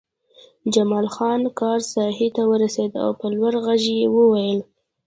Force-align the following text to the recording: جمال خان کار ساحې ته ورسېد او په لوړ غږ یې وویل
جمال 0.73 1.07
خان 1.15 1.41
کار 1.59 1.79
ساحې 1.93 2.27
ته 2.35 2.41
ورسېد 2.51 2.91
او 3.03 3.09
په 3.19 3.25
لوړ 3.35 3.53
غږ 3.65 3.83
یې 3.99 4.05
وویل 4.15 4.59